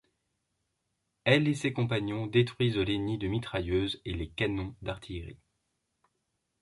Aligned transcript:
Elle 1.25 1.47
et 1.47 1.53
ses 1.53 1.73
compagnons 1.73 2.25
détruisent 2.25 2.75
les 2.75 2.97
nids 2.97 3.19
de 3.19 3.27
mitrailleuses 3.27 4.01
et 4.03 4.15
les 4.15 4.31
canons 4.31 4.73
d'artillerie. 4.81 5.37